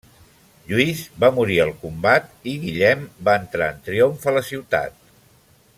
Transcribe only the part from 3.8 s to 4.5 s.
triomf a la